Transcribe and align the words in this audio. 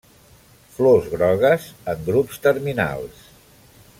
Flors 0.77 1.09
grogues 1.11 1.69
en 1.95 2.01
grups 2.09 2.41
terminals. 2.47 3.23